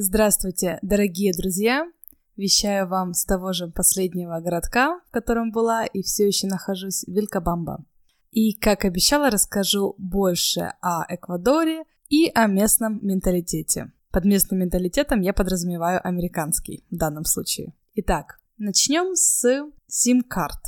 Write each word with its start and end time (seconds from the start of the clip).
Здравствуйте, 0.00 0.78
дорогие 0.80 1.32
друзья! 1.36 1.84
Вещаю 2.36 2.86
вам 2.86 3.14
с 3.14 3.24
того 3.24 3.52
же 3.52 3.66
последнего 3.66 4.38
городка, 4.38 5.00
в 5.08 5.10
котором 5.10 5.50
была 5.50 5.86
и 5.86 6.02
все 6.02 6.24
еще 6.24 6.46
нахожусь, 6.46 7.02
Вилькабамба. 7.08 7.84
И, 8.30 8.52
как 8.52 8.84
обещала, 8.84 9.28
расскажу 9.28 9.96
больше 9.98 10.72
о 10.80 11.04
Эквадоре 11.12 11.82
и 12.08 12.30
о 12.32 12.46
местном 12.46 13.04
менталитете. 13.04 13.90
Под 14.12 14.24
местным 14.24 14.60
менталитетом 14.60 15.20
я 15.20 15.32
подразумеваю 15.32 16.00
американский 16.06 16.84
в 16.92 16.96
данном 16.96 17.24
случае. 17.24 17.74
Итак, 17.96 18.38
начнем 18.56 19.16
с 19.16 19.68
сим-карт. 19.88 20.60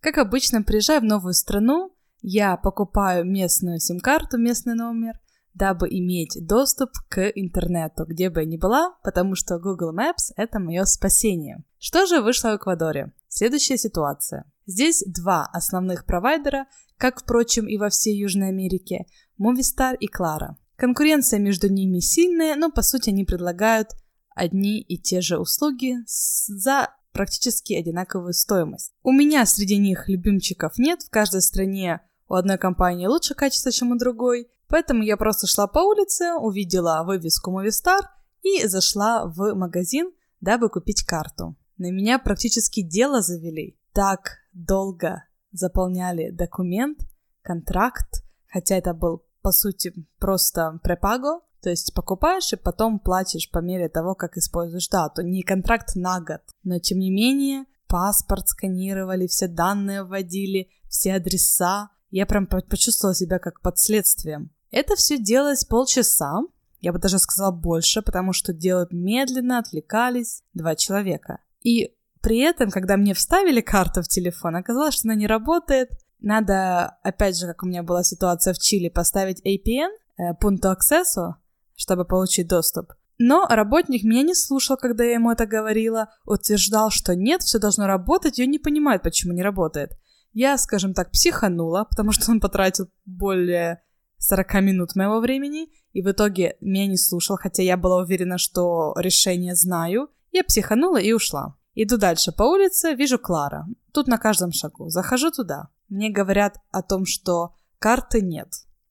Как 0.00 0.18
обычно, 0.18 0.64
приезжая 0.64 0.98
в 0.98 1.04
новую 1.04 1.34
страну, 1.34 1.92
я 2.20 2.56
покупаю 2.56 3.26
местную 3.26 3.78
сим-карту, 3.78 4.38
местный 4.38 4.74
номер, 4.74 5.20
дабы 5.56 5.88
иметь 5.88 6.38
доступ 6.46 6.90
к 7.08 7.28
интернету, 7.34 8.04
где 8.06 8.28
бы 8.28 8.40
я 8.40 8.46
ни 8.46 8.56
была, 8.56 8.94
потому 9.02 9.34
что 9.34 9.58
Google 9.58 9.94
Maps— 9.94 10.32
это 10.36 10.58
мое 10.58 10.84
спасение. 10.84 11.64
Что 11.78 12.06
же 12.06 12.20
вышло 12.20 12.50
в 12.50 12.56
Эквадоре? 12.56 13.12
Следующая 13.28 13.78
ситуация. 13.78 14.44
Здесь 14.66 15.02
два 15.06 15.46
основных 15.46 16.04
провайдера, 16.04 16.66
как, 16.98 17.20
впрочем, 17.20 17.66
и 17.66 17.78
во 17.78 17.88
всей 17.88 18.16
Южной 18.18 18.48
Америке— 18.48 19.06
Movistar 19.40 19.96
и 19.98 20.08
Clara. 20.08 20.56
Конкуренция 20.76 21.38
между 21.38 21.72
ними 21.72 22.00
сильная, 22.00 22.54
но 22.54 22.70
по 22.70 22.82
сути 22.82 23.10
они 23.10 23.24
предлагают 23.24 23.88
одни 24.34 24.80
и 24.80 24.98
те 24.98 25.22
же 25.22 25.38
услуги 25.38 25.96
за 26.06 26.90
практически 27.12 27.72
одинаковую 27.72 28.34
стоимость. 28.34 28.92
У 29.02 29.10
меня 29.10 29.46
среди 29.46 29.78
них 29.78 30.06
любимчиков 30.08 30.76
нет, 30.76 31.00
в 31.02 31.10
каждой 31.10 31.40
стране 31.40 32.00
у 32.28 32.34
одной 32.34 32.58
компании 32.58 33.06
лучше 33.06 33.34
качество, 33.34 33.70
чем 33.70 33.92
у 33.92 33.98
другой, 33.98 34.50
поэтому 34.68 35.02
я 35.02 35.16
просто 35.16 35.46
шла 35.46 35.66
по 35.66 35.80
улице, 35.80 36.34
увидела 36.34 37.02
вывеску 37.04 37.50
Movistar 37.50 38.00
и 38.42 38.66
зашла 38.66 39.26
в 39.26 39.54
магазин, 39.54 40.12
дабы 40.40 40.68
купить 40.68 41.04
карту. 41.04 41.56
На 41.78 41.90
меня 41.90 42.18
практически 42.18 42.82
дело 42.82 43.20
завели. 43.20 43.78
Так 43.92 44.38
долго 44.52 45.24
заполняли 45.52 46.30
документ, 46.30 46.98
контракт, 47.42 48.24
хотя 48.48 48.76
это 48.76 48.94
был 48.94 49.24
по 49.42 49.52
сути 49.52 49.92
просто 50.18 50.80
препаго, 50.82 51.40
то 51.62 51.70
есть 51.70 51.94
покупаешь 51.94 52.52
и 52.52 52.56
потом 52.56 52.98
платишь 52.98 53.50
по 53.50 53.58
мере 53.58 53.88
того, 53.88 54.14
как 54.14 54.36
используешь. 54.36 54.88
Да, 54.88 55.08
то 55.08 55.22
не 55.22 55.42
контракт 55.42 55.96
на 55.96 56.20
год, 56.20 56.40
но 56.62 56.78
тем 56.78 56.98
не 56.98 57.10
менее 57.10 57.64
паспорт 57.88 58.48
сканировали, 58.48 59.26
все 59.26 59.48
данные 59.48 60.02
вводили, 60.02 60.68
все 60.88 61.14
адреса. 61.14 61.90
Я 62.10 62.26
прям 62.26 62.46
почувствовала 62.46 63.14
себя 63.14 63.38
как 63.38 63.60
под 63.60 63.78
следствием. 63.78 64.50
Это 64.70 64.96
все 64.96 65.18
делалось 65.18 65.64
полчаса, 65.64 66.42
я 66.80 66.92
бы 66.92 66.98
даже 66.98 67.18
сказала 67.18 67.50
больше, 67.50 68.02
потому 68.02 68.32
что 68.32 68.52
делают 68.52 68.92
медленно, 68.92 69.58
отвлекались 69.58 70.42
два 70.54 70.76
человека. 70.76 71.40
И 71.62 71.94
при 72.20 72.38
этом, 72.38 72.70
когда 72.70 72.96
мне 72.96 73.14
вставили 73.14 73.60
карту 73.60 74.02
в 74.02 74.08
телефон, 74.08 74.56
оказалось, 74.56 74.94
что 74.94 75.08
она 75.08 75.14
не 75.14 75.26
работает. 75.26 75.90
Надо, 76.20 76.98
опять 77.02 77.38
же, 77.38 77.46
как 77.46 77.62
у 77.62 77.66
меня 77.66 77.82
была 77.82 78.02
ситуация 78.02 78.52
в 78.54 78.58
Чили, 78.58 78.88
поставить 78.88 79.44
APN, 79.44 79.90
э, 80.18 80.34
пункту 80.40 80.70
акцессу, 80.70 81.36
чтобы 81.76 82.04
получить 82.04 82.48
доступ. 82.48 82.92
Но 83.18 83.46
работник 83.48 84.02
меня 84.04 84.22
не 84.22 84.34
слушал, 84.34 84.76
когда 84.76 85.04
я 85.04 85.14
ему 85.14 85.30
это 85.30 85.46
говорила, 85.46 86.10
утверждал, 86.24 86.90
что 86.90 87.14
нет, 87.14 87.42
все 87.42 87.58
должно 87.58 87.86
работать, 87.86 88.38
и 88.38 88.44
он 88.44 88.50
не 88.50 88.58
понимает, 88.58 89.02
почему 89.02 89.32
не 89.32 89.42
работает. 89.42 89.92
Я, 90.38 90.58
скажем 90.58 90.92
так, 90.92 91.12
психанула, 91.12 91.86
потому 91.88 92.12
что 92.12 92.30
он 92.30 92.40
потратил 92.40 92.90
более 93.06 93.80
40 94.18 94.60
минут 94.60 94.94
моего 94.94 95.18
времени, 95.20 95.68
и 95.94 96.02
в 96.02 96.10
итоге 96.10 96.58
меня 96.60 96.86
не 96.86 96.98
слушал, 96.98 97.38
хотя 97.38 97.62
я 97.62 97.78
была 97.78 98.02
уверена, 98.02 98.36
что 98.36 98.92
решение 98.98 99.54
знаю. 99.54 100.10
Я 100.32 100.44
психанула 100.44 100.98
и 100.98 101.14
ушла. 101.14 101.56
Иду 101.74 101.96
дальше 101.96 102.32
по 102.32 102.42
улице, 102.42 102.92
вижу 102.94 103.18
Клара. 103.18 103.64
Тут 103.94 104.08
на 104.08 104.18
каждом 104.18 104.52
шагу. 104.52 104.90
Захожу 104.90 105.30
туда. 105.30 105.70
Мне 105.88 106.10
говорят 106.10 106.58
о 106.70 106.82
том, 106.82 107.06
что 107.06 107.54
карты 107.78 108.20
нет. 108.20 108.48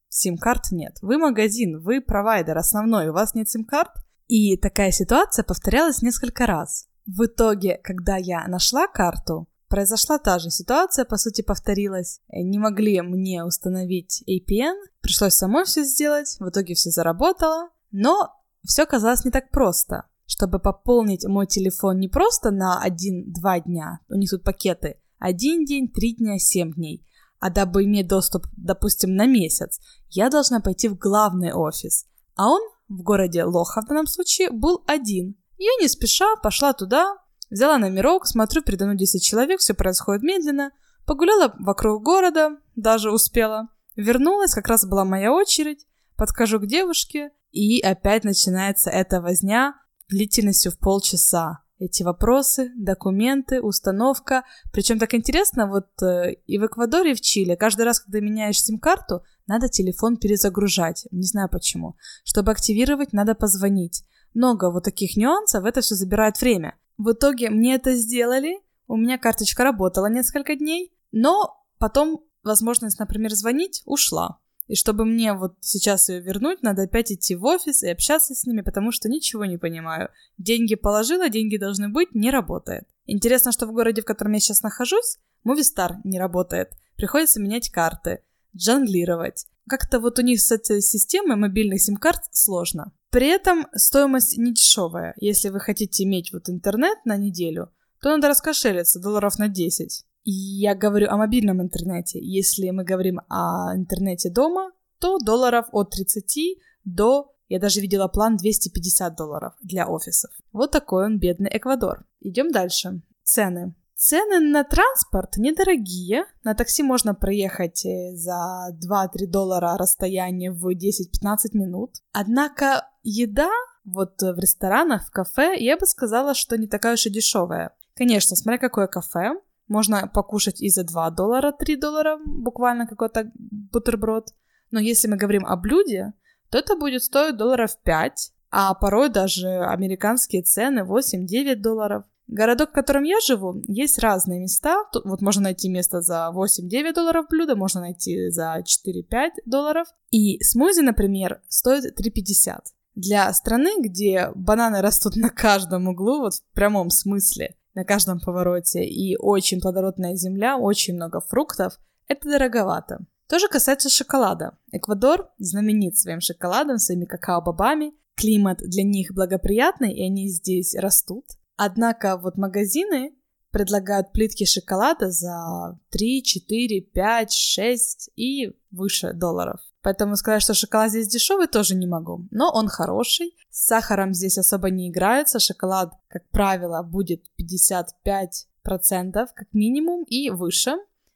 Сим-карт 0.09 0.71
нет. 0.71 0.97
Вы 1.03 1.19
магазин, 1.19 1.79
вы 1.79 2.01
провайдер 2.01 2.57
основной, 2.57 3.09
у 3.09 3.13
вас 3.13 3.35
нет 3.35 3.47
сим-карт. 3.47 3.91
И 4.27 4.57
такая 4.57 4.89
ситуация 4.89 5.43
повторялась 5.43 6.01
несколько 6.01 6.47
раз. 6.47 6.87
В 7.05 7.25
итоге, 7.25 7.79
когда 7.83 8.17
я 8.17 8.47
нашла 8.47 8.87
карту, 8.87 9.47
произошла 9.75 10.17
та 10.19 10.39
же 10.39 10.51
ситуация, 10.51 11.03
по 11.03 11.17
сути, 11.17 11.41
повторилась. 11.41 12.21
Не 12.29 12.59
могли 12.59 13.01
мне 13.01 13.43
установить 13.43 14.23
APN, 14.25 14.75
пришлось 15.01 15.33
самой 15.33 15.65
все 15.65 15.83
сделать, 15.83 16.37
в 16.39 16.47
итоге 16.47 16.75
все 16.75 16.91
заработало, 16.91 17.67
но 17.91 18.29
все 18.63 18.85
казалось 18.85 19.25
не 19.25 19.31
так 19.31 19.51
просто. 19.51 20.03
Чтобы 20.27 20.59
пополнить 20.59 21.25
мой 21.25 21.45
телефон 21.45 21.99
не 21.99 22.07
просто 22.07 22.51
на 22.51 22.81
1-2 22.87 23.63
дня, 23.65 23.99
у 24.07 24.15
них 24.15 24.29
тут 24.29 24.43
пакеты, 24.43 24.95
один 25.19 25.65
день, 25.65 25.89
три 25.89 26.15
дня, 26.15 26.39
семь 26.39 26.71
дней, 26.71 27.05
а 27.41 27.49
дабы 27.49 27.83
иметь 27.83 28.07
доступ, 28.07 28.47
допустим, 28.55 29.13
на 29.13 29.25
месяц, 29.25 29.81
я 30.09 30.29
должна 30.29 30.61
пойти 30.61 30.87
в 30.87 30.97
главный 30.97 31.51
офис. 31.51 32.05
А 32.35 32.47
он 32.47 32.61
в 32.87 33.01
городе 33.01 33.43
Лоха 33.43 33.81
в 33.81 33.87
данном 33.87 34.07
случае 34.07 34.51
был 34.51 34.85
один. 34.87 35.35
Я 35.57 35.71
не 35.81 35.89
спеша 35.89 36.37
пошла 36.41 36.71
туда, 36.71 37.17
взяла 37.49 37.77
номерок, 37.77 38.27
смотрю, 38.27 38.61
передо 38.61 38.85
мной 38.85 38.97
10 38.97 39.23
человек, 39.23 39.59
все 39.59 39.73
происходит 39.73 40.23
медленно, 40.23 40.71
погуляла 41.05 41.53
вокруг 41.59 42.03
города, 42.03 42.57
даже 42.75 43.11
успела. 43.11 43.69
Вернулась, 43.95 44.53
как 44.53 44.67
раз 44.67 44.85
была 44.85 45.05
моя 45.05 45.31
очередь, 45.31 45.85
подхожу 46.15 46.59
к 46.59 46.67
девушке, 46.67 47.31
и 47.51 47.79
опять 47.81 48.23
начинается 48.23 48.89
эта 48.89 49.21
возня 49.21 49.75
длительностью 50.09 50.71
в 50.71 50.77
полчаса 50.77 51.65
эти 51.77 52.03
вопросы, 52.03 52.71
документы, 52.75 53.61
установка. 53.61 54.43
Причем 54.71 54.99
так 54.99 55.13
интересно, 55.13 55.67
вот 55.67 55.87
э, 56.01 56.33
и 56.47 56.57
в 56.57 56.65
Эквадоре, 56.65 57.11
и 57.11 57.15
в 57.15 57.21
Чили, 57.21 57.55
каждый 57.55 57.85
раз, 57.85 57.99
когда 57.99 58.19
меняешь 58.19 58.61
сим-карту, 58.61 59.23
надо 59.47 59.67
телефон 59.67 60.17
перезагружать. 60.17 61.05
Не 61.11 61.25
знаю 61.25 61.49
почему. 61.49 61.95
Чтобы 62.23 62.51
активировать, 62.51 63.13
надо 63.13 63.35
позвонить. 63.35 64.03
Много 64.33 64.71
вот 64.71 64.83
таких 64.83 65.17
нюансов, 65.17 65.65
это 65.65 65.81
все 65.81 65.95
забирает 65.95 66.39
время. 66.39 66.75
В 66.97 67.11
итоге 67.11 67.49
мне 67.49 67.75
это 67.75 67.95
сделали, 67.95 68.59
у 68.87 68.95
меня 68.95 69.17
карточка 69.17 69.63
работала 69.63 70.07
несколько 70.07 70.55
дней, 70.55 70.93
но 71.11 71.65
потом 71.77 72.23
возможность, 72.43 72.99
например, 72.99 73.33
звонить 73.33 73.81
ушла. 73.85 74.39
И 74.67 74.75
чтобы 74.75 75.05
мне 75.05 75.33
вот 75.33 75.57
сейчас 75.61 76.09
ее 76.09 76.21
вернуть, 76.21 76.63
надо 76.63 76.83
опять 76.83 77.11
идти 77.11 77.35
в 77.35 77.45
офис 77.45 77.83
и 77.83 77.89
общаться 77.89 78.33
с 78.33 78.45
ними, 78.45 78.61
потому 78.61 78.91
что 78.91 79.09
ничего 79.09 79.45
не 79.45 79.57
понимаю. 79.57 80.09
Деньги 80.37 80.75
положила, 80.75 81.29
деньги 81.29 81.57
должны 81.57 81.89
быть, 81.89 82.15
не 82.15 82.31
работает. 82.31 82.87
Интересно, 83.05 83.51
что 83.51 83.67
в 83.67 83.73
городе, 83.73 84.01
в 84.01 84.05
котором 84.05 84.33
я 84.33 84.39
сейчас 84.39 84.63
нахожусь, 84.63 85.19
Movistar 85.45 85.97
не 86.03 86.19
работает. 86.19 86.71
Приходится 86.95 87.39
менять 87.39 87.69
карты, 87.69 88.23
джанглировать. 88.55 89.45
Как-то 89.67 89.99
вот 89.99 90.19
у 90.19 90.21
них 90.21 90.41
с 90.41 90.51
этой 90.51 90.81
системой 90.81 91.37
мобильных 91.37 91.81
сим-карт 91.81 92.21
сложно. 92.31 92.91
При 93.09 93.27
этом 93.27 93.67
стоимость 93.73 94.37
не 94.37 94.53
дешевая. 94.53 95.13
Если 95.17 95.49
вы 95.49 95.59
хотите 95.59 96.03
иметь 96.03 96.31
вот 96.33 96.49
интернет 96.49 96.97
на 97.05 97.17
неделю, 97.17 97.71
то 98.01 98.09
надо 98.09 98.27
раскошелиться 98.27 98.99
долларов 98.99 99.39
на 99.39 99.47
10. 99.47 100.05
Я 100.25 100.75
говорю 100.75 101.09
о 101.09 101.17
мобильном 101.17 101.61
интернете. 101.61 102.19
Если 102.19 102.69
мы 102.71 102.83
говорим 102.83 103.21
о 103.29 103.75
интернете 103.75 104.29
дома, 104.29 104.71
то 104.99 105.17
долларов 105.19 105.67
от 105.71 105.91
30 105.91 106.59
до, 106.83 107.31
я 107.47 107.59
даже 107.59 107.79
видела 107.79 108.07
план 108.07 108.37
250 108.37 109.15
долларов 109.15 109.53
для 109.61 109.87
офисов. 109.87 110.31
Вот 110.51 110.71
такой 110.71 111.05
он 111.05 111.19
бедный 111.19 111.49
Эквадор. 111.53 112.05
Идем 112.21 112.51
дальше. 112.51 113.01
Цены. 113.23 113.75
Цены 113.97 114.39
на 114.39 114.63
транспорт 114.65 115.37
недорогие. 115.37 116.25
На 116.43 116.53
такси 116.53 116.83
можно 116.83 117.15
проехать 117.15 117.85
э, 117.85 118.11
за 118.13 118.67
2-3 118.73 119.25
доллара 119.27 119.77
расстояние 119.77 120.51
в 120.51 120.69
10-15 120.69 121.51
минут. 121.53 121.91
Однако 122.11 122.89
еда 123.03 123.49
вот 123.85 124.21
в 124.21 124.37
ресторанах, 124.37 125.07
в 125.07 125.11
кафе, 125.11 125.55
я 125.57 125.77
бы 125.77 125.85
сказала, 125.85 126.33
что 126.33 126.57
не 126.57 126.67
такая 126.67 126.95
уж 126.95 127.05
и 127.05 127.09
дешевая. 127.09 127.71
Конечно, 127.95 128.35
смотря 128.35 128.57
какое 128.57 128.87
кафе, 128.87 129.31
можно 129.67 130.07
покушать 130.07 130.61
и 130.61 130.69
за 130.69 130.83
2 130.83 131.11
доллара, 131.11 131.53
3 131.53 131.75
доллара, 131.77 132.19
буквально 132.25 132.87
какой-то 132.87 133.31
бутерброд. 133.35 134.33
Но 134.71 134.79
если 134.79 135.07
мы 135.07 135.15
говорим 135.15 135.45
о 135.45 135.55
блюде, 135.55 136.13
то 136.49 136.57
это 136.57 136.75
будет 136.75 137.03
стоить 137.03 137.37
долларов 137.37 137.77
5, 137.83 138.33
а 138.51 138.73
порой 138.73 139.09
даже 139.09 139.63
американские 139.63 140.41
цены 140.43 140.81
8-9 140.81 141.55
долларов. 141.55 142.03
Городок, 142.27 142.69
в 142.69 142.73
котором 142.73 143.03
я 143.03 143.19
живу, 143.19 143.61
есть 143.67 143.99
разные 143.99 144.39
места. 144.39 144.83
Тут 144.91 145.05
вот 145.05 145.21
можно 145.21 145.43
найти 145.43 145.69
место 145.69 146.01
за 146.01 146.31
8-9 146.33 146.93
долларов 146.93 147.27
блюдо, 147.29 147.55
можно 147.55 147.81
найти 147.81 148.29
за 148.29 148.57
4-5 148.59 149.29
долларов. 149.45 149.87
И 150.09 150.41
смузи, 150.43 150.81
например, 150.81 151.41
стоит 151.49 151.99
3,50. 151.99 152.57
Для 152.95 153.31
страны, 153.33 153.79
где 153.79 154.31
бананы 154.33 154.81
растут 154.81 155.15
на 155.17 155.29
каждом 155.29 155.87
углу, 155.87 156.21
вот 156.21 156.35
в 156.35 156.41
прямом 156.53 156.89
смысле, 156.89 157.55
на 157.75 157.83
каждом 157.83 158.19
повороте, 158.19 158.85
и 158.85 159.17
очень 159.17 159.61
плодородная 159.61 160.15
земля, 160.15 160.57
очень 160.57 160.95
много 160.95 161.19
фруктов, 161.19 161.77
это 162.07 162.29
дороговато. 162.29 163.05
То 163.27 163.39
же 163.39 163.47
касается 163.47 163.89
шоколада. 163.89 164.57
Эквадор 164.71 165.29
знаменит 165.39 165.97
своим 165.97 166.21
шоколадом, 166.21 166.77
своими 166.77 167.05
какао-бобами. 167.05 167.93
климат 168.15 168.59
для 168.59 168.83
них 168.83 169.13
благоприятный, 169.13 169.93
и 169.93 170.05
они 170.05 170.29
здесь 170.29 170.73
растут. 170.75 171.25
Однако 171.57 172.17
вот 172.17 172.37
магазины 172.37 173.13
предлагают 173.51 174.11
плитки 174.11 174.43
шоколада 174.45 175.11
за 175.11 175.79
3, 175.89 176.23
4, 176.23 176.81
5, 176.81 177.31
6 177.31 178.09
и 178.17 178.51
выше 178.71 179.13
долларов. 179.13 179.61
Поэтому 179.81 180.17
сказать, 180.17 180.41
что 180.41 180.53
шоколад 180.53 180.89
здесь 180.89 181.07
дешевый, 181.07 181.47
тоже 181.47 181.75
не 181.75 181.87
могу. 181.87 182.27
Но 182.31 182.51
он 182.51 182.67
хороший. 182.67 183.35
С 183.49 183.67
сахаром 183.67 184.13
здесь 184.13 184.37
особо 184.37 184.71
не 184.71 184.89
играются. 184.89 185.39
Шоколад, 185.39 185.93
как 186.09 186.27
правило, 186.31 186.81
будет 186.81 187.23
55% 187.39 189.27
как 189.33 189.47
минимум 189.53 190.03
и 190.03 190.31
выше. 190.31 190.71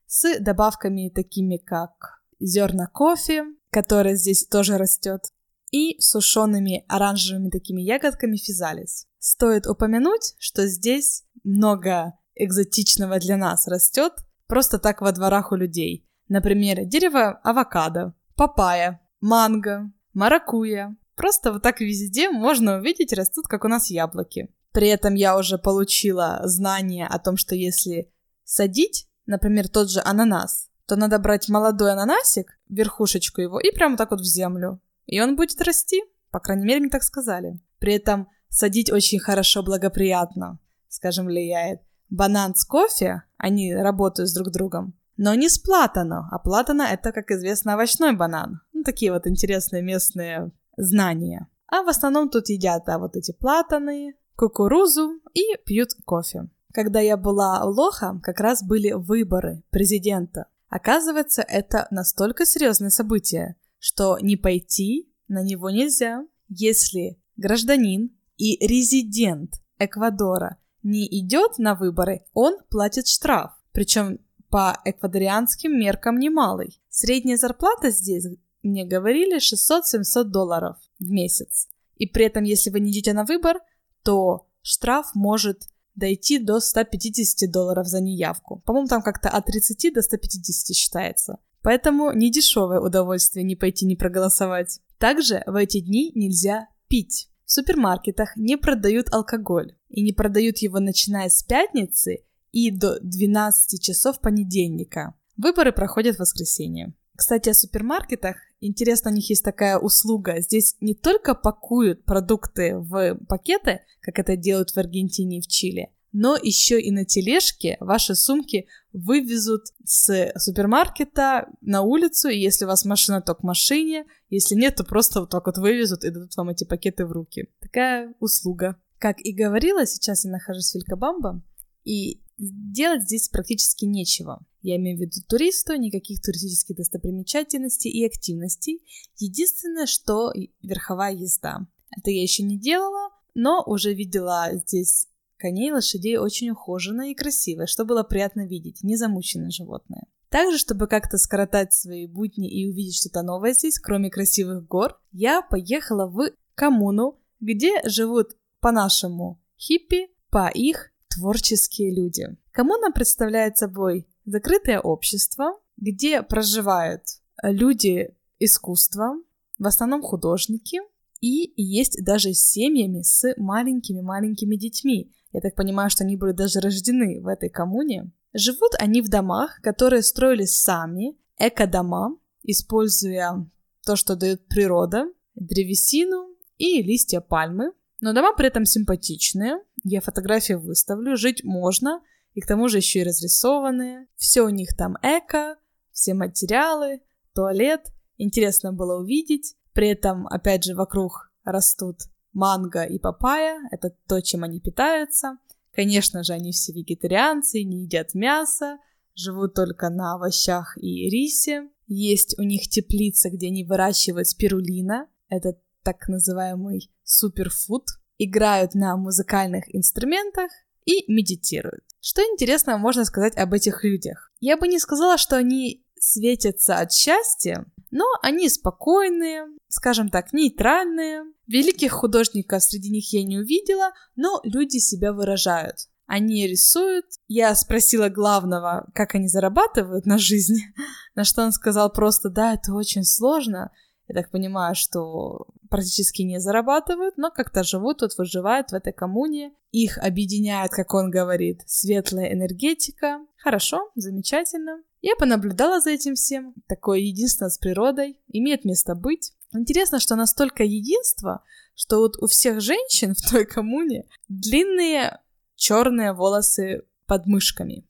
С 0.05 0.39
добавками 0.39 1.09
такими, 1.09 1.57
как 1.57 2.21
зерна 2.39 2.87
кофе, 2.87 3.43
которое 3.69 4.15
здесь 4.15 4.45
тоже 4.47 4.77
растет, 4.77 5.33
и 5.71 5.99
сушеными 5.99 6.85
оранжевыми 6.87 7.49
такими 7.49 7.81
ягодками 7.81 8.37
физалис. 8.37 9.07
Стоит 9.19 9.67
упомянуть, 9.67 10.35
что 10.39 10.67
здесь 10.67 11.23
много 11.43 12.13
экзотичного 12.35 13.19
для 13.19 13.37
нас 13.37 13.67
растет 13.67 14.13
просто 14.47 14.79
так 14.79 15.01
во 15.01 15.11
дворах 15.11 15.51
у 15.51 15.55
людей. 15.55 16.07
Например, 16.27 16.85
дерево 16.85 17.39
авокадо, 17.43 18.13
папайя, 18.35 19.01
манго, 19.21 19.91
маракуя. 20.13 20.95
Просто 21.15 21.51
вот 21.51 21.63
так 21.63 21.81
везде 21.81 22.29
можно 22.29 22.77
увидеть 22.77 23.13
растут, 23.13 23.47
как 23.47 23.65
у 23.65 23.67
нас 23.67 23.89
яблоки. 23.89 24.49
При 24.71 24.87
этом 24.87 25.15
я 25.15 25.37
уже 25.37 25.57
получила 25.57 26.41
знание 26.43 27.07
о 27.07 27.19
том, 27.19 27.35
что 27.35 27.55
если 27.55 28.11
садить, 28.43 29.07
например, 29.25 29.67
тот 29.67 29.89
же 29.89 30.01
ананас, 30.03 30.69
то 30.85 30.95
надо 30.95 31.19
брать 31.19 31.49
молодой 31.49 31.91
ананасик, 31.93 32.59
верхушечку 32.69 33.41
его, 33.41 33.59
и 33.59 33.71
прямо 33.71 33.97
так 33.97 34.11
вот 34.11 34.21
в 34.21 34.25
землю. 34.25 34.79
И 35.09 35.19
он 35.19 35.35
будет 35.35 35.59
расти. 35.61 36.03
По 36.29 36.39
крайней 36.39 36.65
мере, 36.65 36.81
мне 36.81 36.89
так 36.89 37.03
сказали. 37.03 37.59
При 37.79 37.93
этом 37.95 38.27
садить 38.49 38.91
очень 38.91 39.19
хорошо, 39.19 39.63
благоприятно, 39.63 40.59
скажем, 40.87 41.25
влияет. 41.25 41.81
Банан 42.11 42.53
с 42.55 42.63
кофе, 42.63 43.23
они 43.37 43.73
работают 43.73 44.29
с 44.29 44.33
друг 44.33 44.51
другом, 44.51 44.93
но 45.17 45.33
не 45.33 45.49
с 45.49 45.57
платано, 45.57 46.27
а 46.31 46.37
платано 46.37 46.83
это, 46.83 47.11
как 47.11 47.31
известно, 47.31 47.73
овощной 47.73 48.15
банан. 48.15 48.61
Ну, 48.73 48.83
такие 48.83 49.11
вот 49.11 49.25
интересные 49.25 49.81
местные 49.81 50.51
знания. 50.77 51.47
А 51.67 51.81
в 51.81 51.89
основном 51.89 52.29
тут 52.29 52.49
едят 52.49 52.87
а, 52.87 52.99
вот 52.99 53.15
эти 53.15 53.31
платаны, 53.31 54.15
кукурузу 54.35 55.21
и 55.33 55.57
пьют 55.65 55.89
кофе. 56.05 56.49
Когда 56.71 56.99
я 56.99 57.17
была 57.17 57.63
Лоха, 57.63 58.19
как 58.21 58.39
раз 58.39 58.63
были 58.63 58.91
выборы 58.91 59.63
президента. 59.71 60.45
Оказывается, 60.69 61.41
это 61.41 61.87
настолько 61.89 62.45
серьезное 62.45 62.91
событие, 62.91 63.55
что 63.79 64.17
не 64.19 64.37
пойти 64.37 65.09
на 65.27 65.43
него 65.43 65.69
нельзя, 65.69 66.25
если 66.47 67.19
гражданин 67.37 68.11
и 68.37 68.65
резидент 68.65 69.61
Эквадора 69.77 70.57
не 70.83 71.07
идет 71.19 71.57
на 71.57 71.75
выборы, 71.75 72.25
он 72.33 72.57
платит 72.69 73.07
штраф. 73.07 73.51
Причем 73.71 74.19
по 74.49 74.79
эквадорианским 74.83 75.77
меркам 75.77 76.17
немалый. 76.17 76.81
Средняя 76.89 77.37
зарплата 77.37 77.91
здесь, 77.91 78.25
мне 78.63 78.85
говорили, 78.85 79.37
600-700 79.37 80.23
долларов 80.23 80.77
в 80.99 81.09
месяц. 81.09 81.67
И 81.95 82.07
при 82.07 82.25
этом, 82.25 82.43
если 82.43 82.69
вы 82.69 82.79
не 82.79 82.91
идете 82.91 83.13
на 83.13 83.25
выбор, 83.25 83.59
то 84.03 84.47
штраф 84.61 85.11
может 85.13 85.63
дойти 85.95 86.39
до 86.39 86.59
150 86.59 87.51
долларов 87.51 87.87
за 87.87 88.01
неявку. 88.01 88.61
По-моему, 88.65 88.87
там 88.87 89.01
как-то 89.01 89.29
от 89.29 89.45
30 89.45 89.93
до 89.93 90.01
150 90.01 90.75
считается. 90.75 91.39
Поэтому 91.61 92.11
не 92.13 92.31
дешевое 92.31 92.79
удовольствие 92.79 93.43
не 93.43 93.55
пойти 93.55 93.85
не 93.85 93.95
проголосовать. 93.95 94.79
Также 94.97 95.43
в 95.45 95.55
эти 95.55 95.79
дни 95.79 96.11
нельзя 96.15 96.67
пить. 96.87 97.29
В 97.45 97.51
супермаркетах 97.51 98.35
не 98.35 98.57
продают 98.57 99.13
алкоголь. 99.13 99.75
И 99.89 100.01
не 100.01 100.13
продают 100.13 100.59
его 100.59 100.79
начиная 100.79 101.29
с 101.29 101.43
пятницы 101.43 102.23
и 102.51 102.71
до 102.71 102.99
12 103.01 103.81
часов 103.81 104.21
понедельника. 104.21 105.15
Выборы 105.35 105.71
проходят 105.71 106.17
в 106.17 106.19
воскресенье. 106.19 106.93
Кстати, 107.15 107.49
о 107.49 107.53
супермаркетах. 107.53 108.37
Интересно, 108.61 109.11
у 109.11 109.13
них 109.13 109.29
есть 109.29 109.43
такая 109.43 109.77
услуга. 109.77 110.39
Здесь 110.39 110.75
не 110.79 110.93
только 110.93 111.35
пакуют 111.35 112.05
продукты 112.05 112.77
в 112.77 113.15
пакеты, 113.27 113.81
как 113.99 114.19
это 114.19 114.37
делают 114.37 114.71
в 114.71 114.77
Аргентине 114.77 115.39
и 115.39 115.41
в 115.41 115.47
Чили, 115.47 115.89
но 116.11 116.37
еще 116.41 116.79
и 116.79 116.91
на 116.91 117.05
тележке 117.05 117.77
ваши 117.79 118.15
сумки 118.15 118.67
вывезут 118.93 119.65
с 119.83 120.31
супермаркета 120.37 121.49
на 121.61 121.81
улицу, 121.81 122.29
и 122.29 122.39
если 122.39 122.65
у 122.65 122.67
вас 122.67 122.85
машина, 122.85 123.21
то 123.21 123.35
к 123.35 123.43
машине, 123.43 124.05
если 124.29 124.55
нет, 124.55 124.75
то 124.75 124.83
просто 124.83 125.21
вот 125.21 125.29
так 125.29 125.45
вот 125.45 125.57
вывезут 125.57 126.03
и 126.03 126.09
дадут 126.09 126.35
вам 126.35 126.49
эти 126.49 126.63
пакеты 126.63 127.05
в 127.05 127.11
руки. 127.11 127.49
Такая 127.59 128.13
услуга. 128.19 128.77
Как 128.97 129.19
и 129.19 129.33
говорила, 129.33 129.85
сейчас 129.85 130.25
я 130.25 130.31
нахожусь 130.31 130.71
в 130.71 130.75
Вилькабамбо, 130.75 131.41
и 131.85 132.21
делать 132.37 133.03
здесь 133.03 133.29
практически 133.29 133.85
нечего. 133.85 134.45
Я 134.61 134.77
имею 134.77 134.97
в 134.97 135.01
виду 135.01 135.21
туристу, 135.27 135.75
никаких 135.75 136.21
туристических 136.21 136.77
достопримечательностей 136.77 137.91
и 137.91 138.05
активностей. 138.05 138.81
Единственное, 139.17 139.85
что 139.85 140.31
верховая 140.61 141.13
езда. 141.13 141.67
Это 141.97 142.11
я 142.11 142.21
еще 142.21 142.43
не 142.43 142.59
делала, 142.59 143.09
но 143.33 143.63
уже 143.65 143.93
видела 143.93 144.49
здесь 144.53 145.07
коней, 145.39 145.71
лошадей 145.71 146.17
очень 146.17 146.51
ухоженные 146.51 147.13
и 147.13 147.15
красивые, 147.15 147.65
что 147.65 147.85
было 147.85 148.03
приятно 148.03 148.45
видеть, 148.45 148.83
не 148.83 148.95
замученное 148.95 149.49
животное. 149.49 150.05
Также, 150.29 150.59
чтобы 150.59 150.85
как-то 150.85 151.17
скоротать 151.17 151.73
свои 151.73 152.05
будни 152.05 152.47
и 152.47 152.67
увидеть 152.67 152.97
что-то 152.97 153.23
новое 153.23 153.53
здесь, 153.53 153.79
кроме 153.79 154.11
красивых 154.11 154.67
гор, 154.67 154.99
я 155.11 155.41
поехала 155.41 156.05
в 156.05 156.29
коммуну, 156.53 157.19
где 157.39 157.81
живут 157.85 158.37
по-нашему 158.59 159.41
хиппи, 159.57 160.09
по 160.29 160.49
их 160.49 160.91
творческие 161.07 161.95
люди. 161.95 162.37
Коммуна 162.51 162.91
представляет 162.91 163.57
собой 163.57 164.07
закрытое 164.25 164.79
общество, 164.79 165.59
где 165.77 166.21
проживают 166.21 167.01
люди 167.41 168.15
искусства, 168.37 169.15
в 169.57 169.65
основном 169.65 170.01
художники, 170.01 170.79
и 171.21 171.51
есть 171.61 172.03
даже 172.03 172.33
семьями 172.33 173.01
с 173.01 173.33
маленькими-маленькими 173.37 174.55
детьми. 174.55 175.11
Я 175.31 175.41
так 175.41 175.55
понимаю, 175.55 175.89
что 175.89 176.03
они 176.03 176.15
были 176.15 176.31
даже 176.31 176.59
рождены 176.59 177.21
в 177.21 177.27
этой 177.27 177.49
коммуне. 177.49 178.11
Живут 178.33 178.71
они 178.79 179.01
в 179.01 179.09
домах, 179.09 179.59
которые 179.61 180.01
строили 180.01 180.45
сами, 180.45 181.17
эко-дома, 181.37 182.17
используя 182.43 183.49
то, 183.85 183.95
что 183.95 184.15
дает 184.15 184.47
природа, 184.47 185.05
древесину 185.35 186.35
и 186.57 186.81
листья 186.81 187.21
пальмы. 187.21 187.73
Но 188.01 188.13
дома 188.13 188.33
при 188.33 188.47
этом 188.47 188.65
симпатичные. 188.65 189.57
Я 189.83 190.01
фотографии 190.01 190.53
выставлю, 190.53 191.17
жить 191.17 191.43
можно, 191.43 192.01
и 192.33 192.41
к 192.41 192.47
тому 192.47 192.69
же 192.69 192.77
еще 192.77 192.99
и 192.99 193.03
разрисованные. 193.03 194.07
Все 194.15 194.41
у 194.41 194.49
них 194.49 194.75
там 194.77 194.95
эко, 195.01 195.57
все 195.91 196.13
материалы, 196.13 197.01
туалет. 197.33 197.91
Интересно 198.17 198.73
было 198.73 198.99
увидеть. 198.99 199.55
При 199.73 199.89
этом, 199.89 200.27
опять 200.27 200.63
же, 200.63 200.75
вокруг 200.75 201.31
растут 201.43 201.97
манго 202.33 202.83
и 202.83 202.99
папайя. 202.99 203.59
Это 203.71 203.91
то, 204.07 204.21
чем 204.21 204.43
они 204.43 204.59
питаются. 204.59 205.37
Конечно 205.73 206.23
же, 206.23 206.33
они 206.33 206.51
все 206.51 206.73
вегетарианцы, 206.73 207.63
не 207.63 207.83
едят 207.83 208.13
мясо, 208.13 208.79
живут 209.15 209.53
только 209.53 209.89
на 209.89 210.15
овощах 210.15 210.77
и 210.77 211.09
рисе. 211.09 211.69
Есть 211.87 212.37
у 212.37 212.43
них 212.43 212.63
теплица, 212.69 213.29
где 213.29 213.47
они 213.47 213.63
выращивают 213.63 214.27
спирулина. 214.27 215.07
Это 215.29 215.57
так 215.83 216.07
называемый 216.07 216.91
суперфуд. 217.03 217.85
Играют 218.17 218.75
на 218.75 218.97
музыкальных 218.97 219.73
инструментах 219.73 220.51
и 220.85 221.09
медитируют. 221.11 221.83
Что 222.01 222.21
интересного 222.21 222.77
можно 222.77 223.05
сказать 223.05 223.37
об 223.37 223.53
этих 223.53 223.83
людях? 223.83 224.31
Я 224.39 224.57
бы 224.57 224.67
не 224.67 224.79
сказала, 224.79 225.17
что 225.17 225.37
они 225.37 225.85
светятся 225.99 226.77
от 226.77 226.91
счастья, 226.91 227.65
но 227.91 228.05
они 228.21 228.49
спокойные, 228.49 229.47
скажем 229.67 230.09
так, 230.09 230.33
нейтральные. 230.33 231.23
Великих 231.47 231.91
художников 231.91 232.63
среди 232.63 232.89
них 232.89 233.11
я 233.13 233.23
не 233.23 233.37
увидела, 233.37 233.91
но 234.15 234.39
люди 234.43 234.77
себя 234.77 235.13
выражают. 235.13 235.87
Они 236.05 236.47
рисуют. 236.47 237.05
Я 237.27 237.53
спросила 237.53 238.09
главного, 238.09 238.89
как 238.95 239.13
они 239.15 239.27
зарабатывают 239.27 240.05
на 240.05 240.17
жизнь, 240.17 240.57
на 241.15 241.23
что 241.23 241.43
он 241.43 241.51
сказал 241.51 241.91
просто, 241.91 242.29
да, 242.29 242.53
это 242.53 242.73
очень 242.73 243.03
сложно. 243.03 243.71
Я 244.07 244.15
так 244.15 244.31
понимаю, 244.31 244.73
что 244.73 245.45
практически 245.69 246.23
не 246.23 246.39
зарабатывают, 246.39 247.17
но 247.17 247.29
как-то 247.29 247.63
живут, 247.63 247.99
тут 247.99 248.17
выживают 248.17 248.71
в 248.71 248.73
этой 248.73 248.91
коммуне. 248.91 249.53
Их 249.71 249.99
объединяет, 249.99 250.71
как 250.71 250.95
он 250.95 251.11
говорит, 251.11 251.61
светлая 251.67 252.33
энергетика. 252.33 253.19
Хорошо, 253.39 253.89
замечательно. 253.95 254.83
Я 255.01 255.15
понаблюдала 255.15 255.79
за 255.79 255.91
этим 255.91 256.15
всем. 256.15 256.53
Такое 256.67 256.99
единство 256.99 257.47
с 257.47 257.57
природой 257.57 258.19
имеет 258.27 258.65
место 258.65 258.95
быть. 258.95 259.33
Интересно, 259.53 259.99
что 259.99 260.15
настолько 260.15 260.63
единство, 260.63 261.43
что 261.73 261.99
вот 261.99 262.17
у 262.21 262.27
всех 262.27 262.59
женщин 262.59 263.13
в 263.17 263.29
той 263.29 263.45
коммуне 263.45 264.05
длинные 264.27 265.21
черные 265.55 266.13
волосы 266.13 266.83
под 267.05 267.25
мышками. 267.25 267.87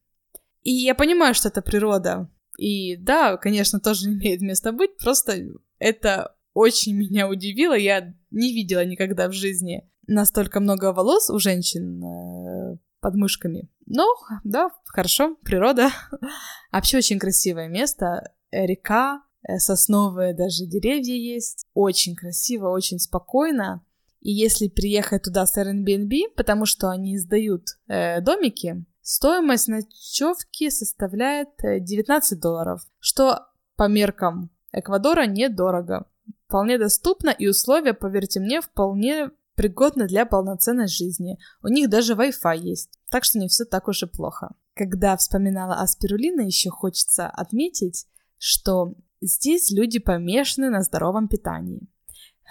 И 0.61 0.71
я 0.71 0.93
понимаю, 0.93 1.33
что 1.33 1.47
это 1.49 1.61
природа. 1.61 2.29
И 2.57 2.95
да, 2.95 3.37
конечно, 3.37 3.79
тоже 3.79 4.05
имеет 4.13 4.41
место 4.41 4.71
быть, 4.71 4.97
просто 4.97 5.47
это 5.79 6.35
очень 6.53 6.95
меня 6.95 7.27
удивило. 7.27 7.75
Я 7.75 8.13
не 8.29 8.53
видела 8.53 8.85
никогда 8.85 9.27
в 9.27 9.33
жизни 9.33 9.89
настолько 10.09 10.59
много 10.59 10.91
волос 10.91 11.29
у 11.29 11.39
женщин 11.39 12.03
э, 12.03 12.77
под 13.01 13.15
мышками. 13.15 13.69
Но, 13.85 14.07
да, 14.43 14.69
хорошо, 14.85 15.35
природа. 15.43 15.89
Вообще 16.71 16.97
очень 16.97 17.19
красивое 17.19 17.67
место. 17.67 18.33
Река, 18.51 19.23
э, 19.47 19.57
сосновые 19.57 20.33
даже 20.33 20.65
деревья 20.65 21.15
есть. 21.15 21.65
Очень 21.73 22.15
красиво, 22.15 22.69
очень 22.69 22.99
спокойно. 22.99 23.83
И 24.21 24.31
если 24.31 24.67
приехать 24.67 25.23
туда 25.23 25.45
с 25.45 25.57
Airbnb, 25.57 26.35
потому 26.35 26.65
что 26.65 26.89
они 26.89 27.17
сдают 27.17 27.67
э, 27.87 28.21
домики, 28.21 28.85
стоимость 29.01 29.67
ночевки 29.69 30.69
составляет 30.69 31.49
19 31.61 32.31
э, 32.31 32.41
долларов, 32.41 32.81
что 32.99 33.47
по 33.75 33.87
меркам 33.87 34.51
Эквадора 34.71 35.25
недорого. 35.25 36.05
Вполне 36.47 36.77
доступно, 36.77 37.29
и 37.29 37.47
условия, 37.47 37.93
поверьте 37.93 38.39
мне, 38.39 38.61
вполне 38.61 39.31
пригодны 39.59 40.07
для 40.07 40.25
полноценной 40.25 40.87
жизни. 40.87 41.37
У 41.61 41.67
них 41.67 41.89
даже 41.89 42.13
Wi-Fi 42.13 42.57
есть, 42.59 42.97
так 43.11 43.25
что 43.25 43.39
не 43.39 43.49
все 43.49 43.65
так 43.65 43.89
уж 43.89 44.03
и 44.03 44.05
плохо. 44.05 44.55
Когда 44.73 45.17
вспоминала 45.17 45.81
о 45.81 45.87
спирулине, 45.87 46.45
еще 46.45 46.69
хочется 46.69 47.27
отметить, 47.27 48.07
что 48.37 48.93
здесь 49.19 49.69
люди 49.69 49.99
помешаны 49.99 50.69
на 50.69 50.81
здоровом 50.81 51.27
питании. 51.27 51.81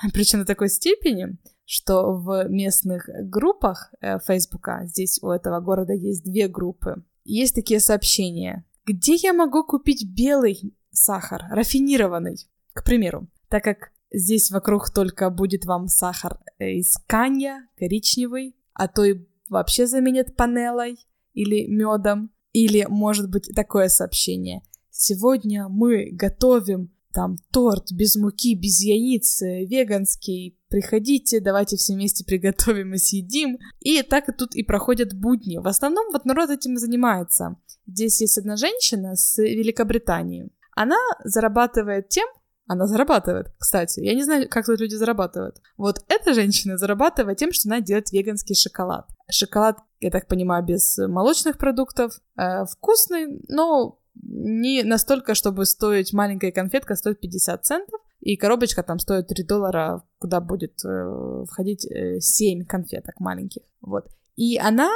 Причем 0.13 0.41
до 0.41 0.45
такой 0.45 0.69
степени, 0.69 1.39
что 1.65 2.13
в 2.13 2.47
местных 2.51 3.09
группах 3.23 3.91
э, 4.03 4.19
Фейсбука, 4.27 4.83
здесь 4.85 5.19
у 5.23 5.31
этого 5.31 5.61
города 5.61 5.95
есть 5.95 6.25
две 6.25 6.47
группы, 6.47 7.03
есть 7.25 7.55
такие 7.55 7.81
сообщения. 7.81 8.67
Где 8.85 9.15
я 9.15 9.33
могу 9.33 9.65
купить 9.65 10.07
белый 10.07 10.77
сахар, 10.91 11.47
рафинированный? 11.49 12.37
К 12.75 12.85
примеру, 12.85 13.29
так 13.49 13.65
как 13.65 13.93
здесь 14.13 14.51
вокруг 14.51 14.91
только 14.91 15.31
будет 15.31 15.65
вам 15.65 15.89
сахар 15.89 16.39
э, 16.59 16.73
из 16.73 16.97
канья, 17.07 17.67
коричневый, 17.77 18.57
а 18.75 18.89
то 18.89 19.05
и 19.05 19.27
вообще 19.49 19.87
заменят 19.87 20.37
панелой 20.37 20.99
или 21.33 21.67
медом. 21.67 22.31
Или 22.53 22.87
может 22.89 23.31
быть 23.31 23.51
такое 23.55 23.89
сообщение. 23.89 24.63
Сегодня 24.91 25.69
мы 25.69 26.09
готовим 26.11 26.91
там 27.13 27.37
торт 27.53 27.93
без 27.93 28.17
муки, 28.17 28.55
без 28.55 28.81
яиц, 28.81 29.43
э, 29.43 29.65
веганский, 29.65 30.59
приходите, 30.69 31.41
давайте 31.41 31.77
все 31.77 31.95
вместе 31.95 32.25
приготовим 32.25 32.95
и 32.95 32.99
съедим. 32.99 33.59
И 33.81 34.03
так 34.03 34.29
и 34.29 34.33
тут 34.33 34.55
и 34.55 34.63
проходят 34.63 35.15
будни. 35.15 35.59
В 35.59 35.67
основном 35.67 36.07
вот 36.13 36.25
народ 36.25 36.51
этим 36.51 36.75
и 36.75 36.79
занимается. 36.79 37.57
Здесь 37.87 38.21
есть 38.21 38.39
одна 38.39 38.57
женщина 38.57 39.15
с 39.15 39.39
Великобритании. 39.39 40.49
Она 40.75 40.99
зарабатывает 41.25 42.09
тем, 42.09 42.29
она 42.69 42.87
зарабатывает, 42.87 43.49
кстати. 43.59 44.01
Я 44.01 44.15
не 44.15 44.23
знаю, 44.23 44.47
как 44.49 44.67
тут 44.67 44.79
люди 44.79 44.95
зарабатывают. 44.95 45.57
Вот 45.79 46.05
эта 46.09 46.35
женщина 46.35 46.77
зарабатывает 46.77 47.39
тем, 47.39 47.51
что 47.51 47.69
она 47.69 47.81
делает 47.81 48.13
веганский 48.13 48.55
шоколад. 48.55 49.09
Шоколад, 49.31 49.79
я 50.01 50.11
так 50.11 50.27
понимаю, 50.29 50.65
без 50.65 50.99
молочных 50.99 51.57
продуктов. 51.57 52.13
Э, 52.37 52.67
вкусный, 52.67 53.43
но 53.49 53.99
не 54.15 54.83
настолько, 54.83 55.35
чтобы 55.35 55.65
стоить 55.65 56.13
маленькая 56.13 56.53
конфетка 56.53 56.95
стоит 56.95 57.21
50 57.21 57.65
центов, 57.65 58.01
и 58.21 58.37
коробочка 58.37 58.83
там 58.83 58.99
стоит 58.99 59.29
3 59.29 59.45
доллара, 59.45 60.03
куда 60.19 60.41
будет 60.41 60.85
э, 60.85 61.45
входить 61.51 61.87
э, 61.87 62.21
7 62.21 62.67
конфеток 62.67 63.19
маленьких. 63.19 63.63
Вот. 63.81 64.09
И 64.37 64.59
она 64.59 64.91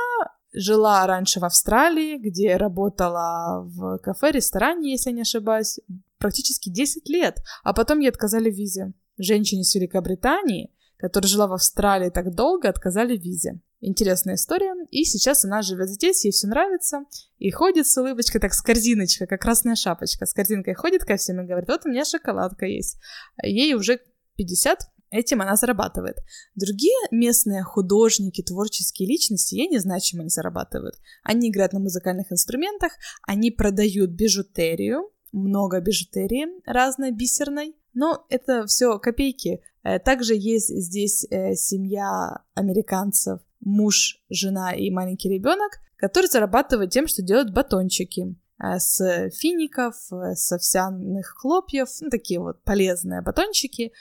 жила 0.53 1.07
раньше 1.07 1.41
в 1.41 1.45
Австралии, 1.45 2.19
где 2.19 2.57
работала 2.57 3.63
в 3.65 3.99
кафе-ресторане, 3.99 4.93
если 4.93 5.11
не 5.11 5.23
ошибаюсь, 5.23 5.81
практически 6.23 6.71
10 6.71 7.09
лет, 7.09 7.43
а 7.65 7.75
потом 7.75 7.99
ей 7.99 8.09
отказали 8.09 8.51
в 8.51 8.55
визе. 8.55 8.93
Женщине 9.19 9.65
с 9.65 9.75
Великобритании, 9.75 10.73
которая 10.97 11.29
жила 11.29 11.49
в 11.49 11.53
Австралии 11.53 12.11
так 12.11 12.35
долго, 12.35 12.69
отказали 12.69 13.19
в 13.19 13.23
визе. 13.23 13.61
Интересная 13.81 14.37
история. 14.37 14.75
И 14.91 15.05
сейчас 15.05 15.45
она 15.45 15.61
живет 15.61 15.89
здесь, 15.89 16.25
ей 16.25 16.31
все 16.31 16.47
нравится. 16.47 17.01
И 17.39 17.51
ходит 17.51 17.89
с 17.89 17.99
улыбочкой, 17.99 18.41
так 18.41 18.55
с 18.55 18.63
корзиночкой, 18.63 19.27
как 19.27 19.41
красная 19.41 19.75
шапочка. 19.75 20.25
С 20.25 20.33
корзинкой 20.33 20.75
ходит 20.75 21.05
ко 21.05 21.17
всем 21.17 21.41
и 21.41 21.47
говорит, 21.47 21.69
вот 21.69 21.85
у 21.85 21.89
меня 21.89 22.05
шоколадка 22.05 22.65
есть. 22.65 22.97
Ей 23.43 23.75
уже 23.75 23.99
50, 24.37 24.79
этим 25.11 25.43
она 25.43 25.57
зарабатывает. 25.57 26.19
Другие 26.55 26.97
местные 27.11 27.65
художники, 27.65 28.41
творческие 28.43 29.09
личности, 29.09 29.57
я 29.57 29.67
не 29.67 29.81
знаю, 29.81 30.01
чем 30.01 30.21
они 30.21 30.29
зарабатывают. 30.29 30.95
Они 31.25 31.51
играют 31.51 31.73
на 31.73 31.81
музыкальных 31.81 32.31
инструментах, 32.31 32.93
они 33.27 33.51
продают 33.51 34.11
бижутерию, 34.11 35.11
много 35.33 35.81
бижутерии 35.81 36.47
разной, 36.65 37.11
бисерной, 37.11 37.75
но 37.95 38.25
это 38.29 38.67
все 38.67 38.99
копейки. 38.99 39.63
Э, 39.83 39.99
также 39.99 40.35
есть 40.35 40.69
здесь 40.69 41.27
э, 41.31 41.55
семья 41.55 42.43
американцев, 42.55 43.41
муж, 43.61 44.23
жена 44.31 44.73
и 44.73 44.91
маленький 44.91 45.29
ребенок, 45.29 45.81
который 45.97 46.27
зарабатывает 46.27 46.91
тем, 46.91 47.07
что 47.07 47.23
делают 47.23 47.53
батончики 47.53 48.35
э, 48.63 48.79
с 48.79 49.31
фиников, 49.31 49.95
с 50.11 50.53
овсяных 50.53 51.35
хлопьев, 51.37 51.89
ну, 52.01 52.11
такие 52.11 52.41
вот 52.41 52.63
полезные 52.63 53.23
батончики, 53.23 53.93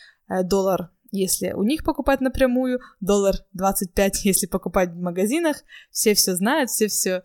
доллар 0.43 0.91
если 1.13 1.51
у 1.51 1.63
них 1.63 1.83
покупать 1.83 2.21
напрямую, 2.21 2.79
доллар 3.01 3.35
25, 3.53 4.25
если 4.25 4.47
покупать 4.47 4.91
в 4.91 4.99
магазинах, 4.99 5.57
все 5.91 6.13
все 6.13 6.35
знают, 6.35 6.69
все 6.69 6.87
все 6.87 7.23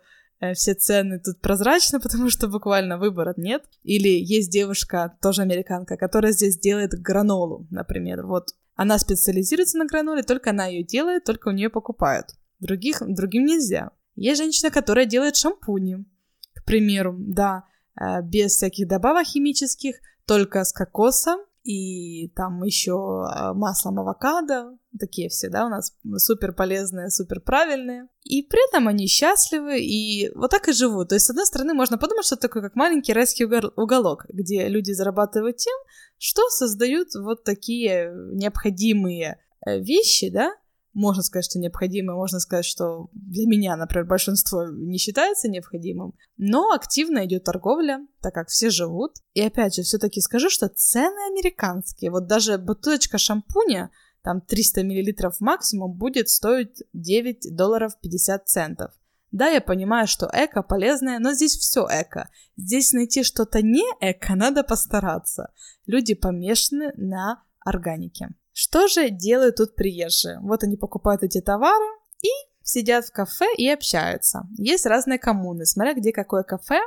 все 0.53 0.73
цены 0.73 1.19
тут 1.19 1.41
прозрачны, 1.41 1.99
потому 2.01 2.29
что 2.29 2.47
буквально 2.47 2.97
выбора 2.97 3.33
нет. 3.37 3.63
Или 3.83 4.09
есть 4.09 4.51
девушка, 4.51 5.17
тоже 5.21 5.41
американка, 5.41 5.97
которая 5.97 6.31
здесь 6.31 6.57
делает 6.57 6.91
гранолу, 6.91 7.67
например. 7.69 8.25
Вот 8.25 8.49
она 8.75 8.99
специализируется 8.99 9.77
на 9.77 9.85
граноле, 9.85 10.23
только 10.23 10.51
она 10.51 10.67
ее 10.67 10.83
делает, 10.83 11.23
только 11.23 11.49
у 11.49 11.51
нее 11.51 11.69
покупают. 11.69 12.27
Других, 12.59 13.01
другим 13.05 13.45
нельзя. 13.45 13.91
Есть 14.15 14.41
женщина, 14.41 14.71
которая 14.71 15.05
делает 15.05 15.35
шампуни, 15.35 16.05
к 16.53 16.63
примеру, 16.65 17.15
да, 17.19 17.65
э, 17.99 18.21
без 18.23 18.51
всяких 18.51 18.87
добавок 18.87 19.25
химических, 19.27 19.95
только 20.25 20.63
с 20.63 20.73
кокоса 20.73 21.37
и 21.67 22.29
там 22.29 22.63
еще 22.63 22.93
а, 23.25 23.53
маслом 23.53 23.99
авокадо, 23.99 24.77
такие 24.97 25.27
все, 25.27 25.49
да, 25.49 25.65
у 25.65 25.69
нас 25.69 25.93
супер 26.15 26.53
полезные, 26.53 27.09
супер 27.09 27.41
правильные. 27.41 28.07
И 28.23 28.41
при 28.41 28.65
этом 28.69 28.87
они 28.87 29.07
счастливы, 29.07 29.81
и 29.81 30.31
вот 30.33 30.49
так 30.49 30.69
и 30.69 30.73
живут. 30.73 31.09
То 31.09 31.15
есть, 31.15 31.25
с 31.25 31.29
одной 31.29 31.45
стороны, 31.45 31.73
можно 31.73 31.97
подумать, 31.97 32.25
что 32.25 32.35
это 32.35 32.47
такой 32.47 32.61
как 32.61 32.75
маленький 32.75 33.11
райский 33.11 33.43
уголок, 33.43 34.25
где 34.29 34.69
люди 34.69 34.93
зарабатывают 34.93 35.57
тем, 35.57 35.75
что 36.17 36.47
создают 36.47 37.09
вот 37.15 37.43
такие 37.43 38.13
необходимые 38.31 39.37
э, 39.65 39.79
вещи, 39.81 40.29
да, 40.29 40.53
можно 40.97 41.21
сказать, 41.21 41.45
что 41.45 41.59
необходимое, 41.59 42.15
можно 42.15 42.39
сказать, 42.39 42.65
что 42.65 43.09
для 43.13 43.45
меня, 43.45 43.75
например, 43.75 44.05
большинство 44.07 44.65
не 44.65 44.97
считается 44.97 45.47
необходимым, 45.47 46.15
но 46.37 46.71
активно 46.71 47.23
идет 47.25 47.43
торговля, 47.43 47.99
так 48.19 48.33
как 48.33 48.49
все 48.49 48.71
живут. 48.71 49.13
И 49.35 49.41
опять 49.41 49.75
же, 49.75 49.83
все-таки 49.83 50.21
скажу, 50.21 50.49
что 50.49 50.69
цены 50.69 51.19
американские. 51.31 52.09
Вот 52.09 52.25
даже 52.25 52.57
бутылочка 52.57 53.19
шампуня, 53.19 53.91
там 54.23 54.41
300 54.41 54.83
мл 54.83 55.31
максимум, 55.39 55.93
будет 55.93 56.29
стоить 56.29 56.81
9 56.93 57.55
долларов 57.55 57.93
50 58.01 58.47
центов. 58.47 58.91
Да, 59.31 59.49
я 59.49 59.61
понимаю, 59.61 60.07
что 60.07 60.27
эко 60.33 60.63
полезное, 60.63 61.19
но 61.19 61.33
здесь 61.33 61.57
все 61.57 61.85
эко. 61.87 62.29
Здесь 62.55 62.91
найти 62.93 63.21
что-то 63.21 63.61
не 63.61 63.85
эко 64.01 64.33
надо 64.33 64.63
постараться. 64.63 65.51
Люди 65.85 66.15
помешаны 66.15 66.91
на 66.95 67.43
органике. 67.59 68.29
Что 68.59 68.87
же 68.87 69.11
делают 69.11 69.57
тут 69.57 69.75
приезжие? 69.75 70.39
Вот 70.39 70.63
они 70.63 70.77
покупают 70.77 71.21
эти 71.21 71.41
товары 71.41 71.85
и 72.23 72.29
сидят 72.63 73.05
в 73.05 73.11
кафе 73.11 73.45
и 73.55 73.69
общаются. 73.69 74.47
Есть 74.57 74.87
разные 74.87 75.19
коммуны. 75.19 75.67
Смотря 75.67 75.93
где 75.93 76.11
какое 76.11 76.41
кафе, 76.41 76.79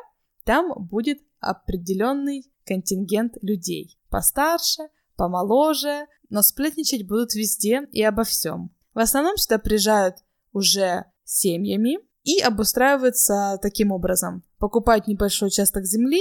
там 0.45 0.73
будет 0.77 1.21
определенный 1.39 2.50
контингент 2.67 3.37
людей. 3.41 3.97
Постарше, 4.09 4.89
помоложе, 5.15 6.09
но 6.29 6.43
сплетничать 6.43 7.07
будут 7.07 7.35
везде 7.35 7.87
и 7.93 8.03
обо 8.03 8.25
всем. 8.25 8.75
В 8.93 8.99
основном 8.99 9.37
сюда 9.37 9.61
приезжают 9.61 10.17
уже 10.53 11.05
семьями 11.23 12.00
и 12.25 12.41
обустраиваются 12.41 13.61
таким 13.62 13.93
образом. 13.93 14.43
Покупают 14.59 15.07
небольшой 15.07 15.47
участок 15.47 15.85
земли 15.85 16.21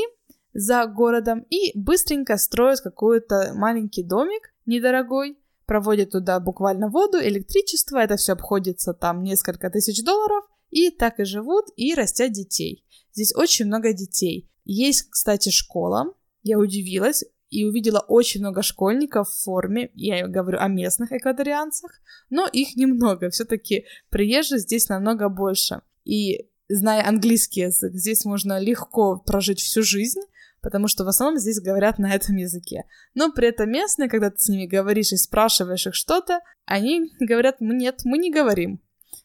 за 0.54 0.86
городом 0.86 1.44
и 1.50 1.72
быстренько 1.74 2.38
строят 2.38 2.82
какой-то 2.82 3.54
маленький 3.56 4.04
домик 4.04 4.54
недорогой, 4.70 5.39
проводят 5.70 6.10
туда 6.10 6.40
буквально 6.40 6.90
воду, 6.90 7.20
электричество, 7.22 8.00
это 8.00 8.18
все 8.18 8.34
обходится 8.34 8.92
там 8.94 9.22
несколько 9.22 9.70
тысяч 9.70 10.04
долларов, 10.04 10.44
и 10.72 10.90
так 10.90 11.20
и 11.20 11.26
живут, 11.26 11.66
и 11.76 11.94
растят 11.94 12.32
детей. 12.32 12.84
Здесь 13.14 13.36
очень 13.36 13.68
много 13.68 13.94
детей. 13.94 14.50
Есть, 14.66 15.12
кстати, 15.12 15.50
школа, 15.50 16.16
я 16.42 16.58
удивилась, 16.58 17.24
и 17.52 17.66
увидела 17.66 18.00
очень 18.00 18.42
много 18.42 18.64
школьников 18.64 19.30
в 19.30 19.44
форме, 19.44 19.92
я 19.94 20.28
говорю 20.28 20.58
о 20.60 20.68
местных 20.68 21.12
эквадорианцах, 21.12 21.92
но 22.32 22.48
их 22.48 22.76
немного, 22.76 23.30
все-таки 23.30 23.86
приезжих 24.10 24.62
здесь 24.62 24.90
намного 24.90 25.30
больше. 25.30 25.82
И 26.04 26.50
зная 26.68 27.08
английский 27.08 27.62
язык, 27.62 27.94
здесь 27.94 28.26
можно 28.26 28.60
легко 28.60 29.18
прожить 29.20 29.60
всю 29.60 29.84
жизнь, 29.84 30.22
потому 30.62 30.88
что 30.88 31.04
в 31.04 31.08
основном 31.08 31.40
здесь 31.40 31.60
говорят 31.60 32.00
на 32.00 32.14
этом 32.14 32.36
языке. 32.36 32.86
Но 33.14 33.32
при 33.32 33.48
этом 33.48 33.70
местные, 33.72 34.10
когда 34.10 34.30
ты 34.30 34.38
с 34.40 34.50
ними 34.50 34.66
говоришь 34.66 35.12
и 35.12 35.18
спрашиваешь 35.18 35.88
их 35.88 35.96
что-то, 35.96 36.40
они 36.66 37.12
говорят, 37.20 37.58
нет, 37.60 38.02
мы 38.04 38.18
не 38.18 38.32
говорим. 38.32 38.82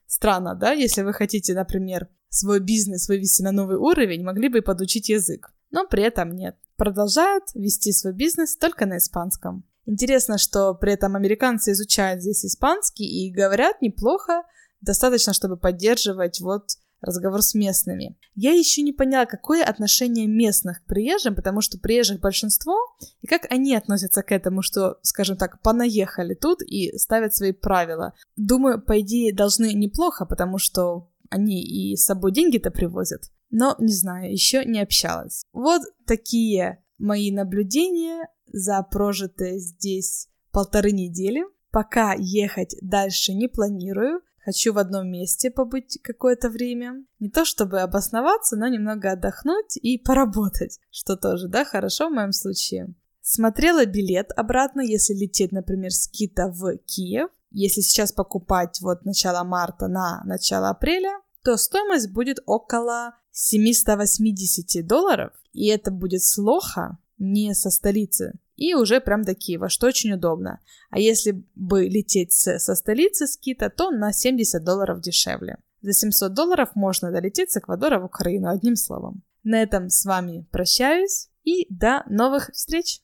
Странно, 0.07 0.55
да? 0.55 0.73
Если 0.73 1.03
вы 1.03 1.13
хотите, 1.13 1.55
например, 1.55 2.09
свой 2.29 2.61
бизнес 2.61 3.09
вывести 3.09 3.43
на 3.43 3.53
новый 3.53 3.77
уровень, 3.77 4.25
могли 4.25 4.49
бы 4.49 4.59
и 4.59 4.63
подучить 4.63 5.09
язык. 5.09 5.53
Но 5.71 5.87
при 5.87 6.03
этом 6.03 6.37
нет. 6.37 6.57
Продолжают 6.77 7.45
вести 7.55 7.93
свой 7.93 8.13
бизнес 8.13 8.57
только 8.57 8.87
на 8.87 8.99
испанском. 8.99 9.65
Интересно, 9.87 10.39
что 10.39 10.75
при 10.75 10.93
этом 10.93 11.15
американцы 11.15 11.73
изучают 11.73 12.23
здесь 12.23 12.45
испанский 12.45 13.05
и 13.05 13.33
говорят 13.33 13.83
неплохо, 13.83 14.43
достаточно, 14.81 15.33
чтобы 15.33 15.57
поддерживать 15.57 16.41
вот 16.41 16.71
разговор 17.05 17.43
с 17.43 17.55
местными. 17.55 18.17
Я 18.35 18.53
еще 18.53 18.83
не 18.83 18.93
поняла, 18.93 19.27
какое 19.27 19.65
отношение 19.65 20.27
местных 20.27 20.83
к 20.83 20.87
приезжим, 20.87 21.35
потому 21.35 21.61
что 21.61 21.79
приезжих 21.79 22.21
большинство, 22.21 22.77
и 23.21 23.27
как 23.27 23.47
они 23.51 23.75
относятся 23.75 24.23
к 24.23 24.33
этому, 24.33 24.63
что, 24.63 24.99
скажем 25.03 25.37
так, 25.37 25.63
понаехали 25.63 26.35
тут 26.35 26.63
и 26.63 26.97
ставят 26.99 27.35
свои 27.35 27.53
правила. 27.53 28.15
Думаю, 28.37 28.81
по 28.81 29.01
идее, 29.01 29.35
должны 29.35 29.73
неплохо, 29.73 30.27
потому 30.27 30.59
что 30.59 31.11
они 31.31 31.63
и 31.63 31.97
с 31.97 32.05
собой 32.05 32.33
деньги-то 32.33 32.71
привозят. 32.71 33.31
Но, 33.51 33.77
не 33.79 33.93
знаю, 33.93 34.33
еще 34.33 34.65
не 34.65 34.81
общалась. 34.81 35.45
Вот 35.53 35.83
такие 36.07 36.83
мои 36.99 37.31
наблюдения 37.31 38.29
за 38.53 38.83
прожитые 38.83 39.59
здесь 39.59 40.29
полторы 40.53 40.93
недели. 40.93 41.45
Пока 41.71 42.15
ехать 42.17 42.77
дальше 42.81 43.33
не 43.33 43.49
планирую. 43.49 44.21
Хочу 44.45 44.75
в 44.75 44.79
одном 44.79 45.11
месте 45.11 45.51
побыть 45.51 45.99
какое-то 46.03 46.51
время. 46.51 47.05
Не 47.19 47.31
то 47.31 47.47
чтобы 47.47 47.81
обосноваться, 47.81 48.57
но 48.57 48.69
немного 48.69 49.13
отдохнуть 49.13 49.79
и 49.79 49.99
поработать, 49.99 50.81
что 50.91 51.17
тоже, 51.17 51.49
да, 51.49 51.65
хорошо 51.65 52.09
в 52.09 52.13
моем 52.13 52.33
случае. 52.33 52.95
Смотрела 53.23 53.87
билет 53.87 54.33
обратно, 54.37 54.83
если 54.83 55.15
лететь, 55.15 55.51
например, 55.51 55.93
с 55.93 56.09
Кита 56.09 56.49
в 56.49 56.77
Киев. 56.79 57.31
Если 57.53 57.81
сейчас 57.81 58.13
покупать 58.13 58.81
вот 58.83 59.07
начало 59.07 59.45
марта 59.45 59.89
на 59.89 60.23
начало 60.25 60.69
апреля, 60.69 61.21
то 61.43 61.57
стоимость 61.57 62.11
будет 62.11 62.41
около 62.45 63.15
780 63.31 64.87
долларов. 64.87 65.33
И 65.53 65.69
это 65.69 65.91
будет 65.91 66.23
с 66.23 66.37
Лоха, 66.37 66.99
не 67.17 67.55
со 67.55 67.71
столицы, 67.71 68.35
и 68.57 68.75
уже 68.75 69.01
прям 69.01 69.23
до 69.23 69.35
Киева, 69.35 69.69
что 69.69 69.87
очень 69.87 70.13
удобно. 70.13 70.61
А 70.91 70.99
если 70.99 71.45
бы 71.55 71.89
лететь 71.89 72.33
со 72.33 72.75
столицы 72.75 73.27
с 73.27 73.37
Кита, 73.37 73.71
то 73.71 73.91
на 73.91 74.13
70 74.13 74.63
долларов 74.63 75.01
дешевле. 75.01 75.59
За 75.83 75.93
700 75.93 76.33
долларов 76.33 76.71
можно 76.75 77.11
долететь 77.11 77.51
с 77.51 77.57
Эквадора 77.57 78.01
в 78.01 78.05
Украину, 78.07 78.49
одним 78.49 78.77
словом. 78.77 79.23
На 79.43 79.63
этом 79.63 79.91
с 79.91 80.05
вами 80.05 80.47
прощаюсь 80.51 81.29
и 81.43 81.67
до 81.69 82.05
новых 82.09 82.51
встреч! 82.53 83.04